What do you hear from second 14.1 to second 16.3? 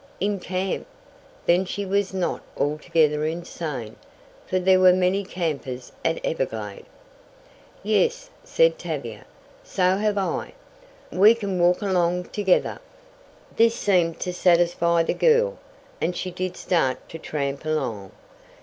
to satisfy the girl, and